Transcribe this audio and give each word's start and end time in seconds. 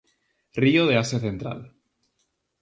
Río 0.61 0.87
de 0.87 0.95
Asia 1.03 1.19
central. 1.19 1.61